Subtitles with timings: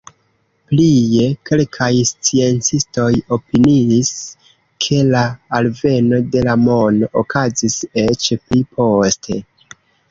[0.69, 4.09] Plie, kelkaj sciencistoj opiniis,
[4.87, 5.23] ke la
[5.61, 9.43] alveno de la mono okazis eĉ pli poste.